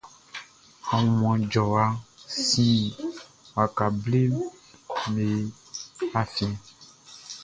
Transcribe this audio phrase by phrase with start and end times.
[0.93, 1.83] Aunmuan jɔwa
[2.47, 2.79] sin
[3.55, 4.33] waka bleʼm
[5.13, 5.25] be
[6.19, 6.53] afiɛn.